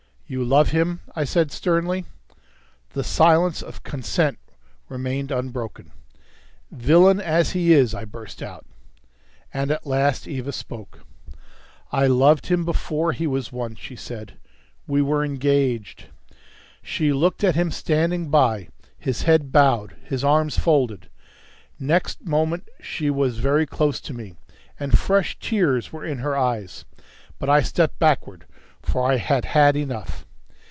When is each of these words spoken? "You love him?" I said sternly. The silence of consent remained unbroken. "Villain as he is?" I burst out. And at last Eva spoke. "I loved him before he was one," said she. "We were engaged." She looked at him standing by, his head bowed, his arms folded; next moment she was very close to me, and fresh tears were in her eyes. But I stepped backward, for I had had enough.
"You 0.33 0.45
love 0.45 0.69
him?" 0.69 1.01
I 1.13 1.25
said 1.25 1.51
sternly. 1.51 2.05
The 2.91 3.03
silence 3.03 3.61
of 3.61 3.83
consent 3.83 4.39
remained 4.87 5.29
unbroken. 5.29 5.91
"Villain 6.71 7.19
as 7.19 7.51
he 7.51 7.73
is?" 7.73 7.93
I 7.93 8.05
burst 8.05 8.41
out. 8.41 8.65
And 9.53 9.71
at 9.71 9.85
last 9.85 10.29
Eva 10.29 10.53
spoke. 10.53 11.01
"I 11.91 12.07
loved 12.07 12.45
him 12.47 12.63
before 12.63 13.11
he 13.11 13.27
was 13.27 13.51
one," 13.51 13.75
said 13.75 14.29
she. 14.31 14.35
"We 14.87 15.01
were 15.01 15.25
engaged." 15.25 16.05
She 16.81 17.11
looked 17.11 17.43
at 17.43 17.55
him 17.55 17.69
standing 17.69 18.29
by, 18.29 18.69
his 18.97 19.23
head 19.23 19.51
bowed, 19.51 19.97
his 20.01 20.23
arms 20.23 20.57
folded; 20.57 21.09
next 21.77 22.25
moment 22.25 22.69
she 22.79 23.09
was 23.09 23.39
very 23.39 23.65
close 23.65 23.99
to 23.99 24.13
me, 24.13 24.35
and 24.79 24.97
fresh 24.97 25.37
tears 25.39 25.91
were 25.91 26.05
in 26.05 26.19
her 26.19 26.37
eyes. 26.37 26.85
But 27.37 27.49
I 27.49 27.61
stepped 27.61 27.99
backward, 27.99 28.45
for 28.83 29.09
I 29.11 29.17
had 29.17 29.45
had 29.45 29.75
enough. 29.77 30.25